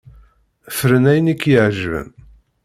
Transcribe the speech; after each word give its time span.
Fren 0.77 1.03
ayen 1.11 1.31
i 1.33 1.35
k-iεeǧben. 1.41 2.09